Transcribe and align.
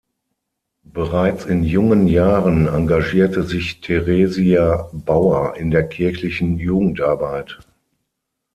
Bereits 0.93 1.45
in 1.45 1.61
jungen 1.63 2.07
Jahren 2.07 2.65
engagierte 2.65 3.43
sich 3.43 3.81
Theresia 3.81 4.89
Bauer 4.93 5.55
in 5.57 5.69
der 5.69 5.87
kirchlichen 5.87 6.57
Jugendarbeit. 6.57 7.59